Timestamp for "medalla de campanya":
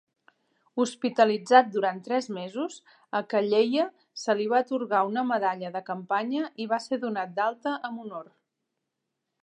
5.35-6.51